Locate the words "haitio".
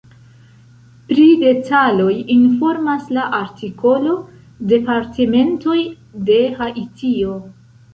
6.61-7.43